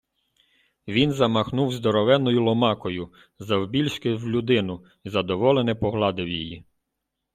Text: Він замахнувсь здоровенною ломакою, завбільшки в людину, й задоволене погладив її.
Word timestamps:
Він 0.87 1.11
замахнувсь 1.11 1.75
здоровенною 1.75 2.43
ломакою, 2.43 3.13
завбільшки 3.39 4.13
в 4.15 4.27
людину, 4.29 4.85
й 5.03 5.09
задоволене 5.09 5.75
погладив 5.75 6.29
її. 6.29 6.65